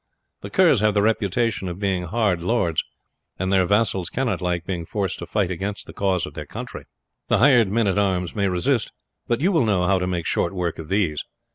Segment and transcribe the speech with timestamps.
[0.41, 2.83] The Kerrs have the reputation of being hard lords,
[3.37, 6.85] and their vassals cannot like being forced to fight against the cause of their country.
[7.27, 8.91] The hired men at arms may resist,
[9.27, 11.23] but you will know how to make short work of these.